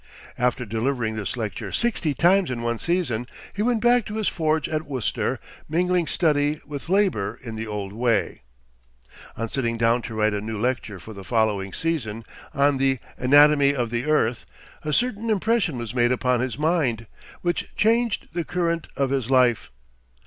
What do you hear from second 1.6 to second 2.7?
sixty times in